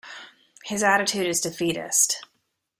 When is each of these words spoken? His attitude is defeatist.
His 0.63 0.81
attitude 0.81 1.27
is 1.27 1.41
defeatist. 1.41 2.25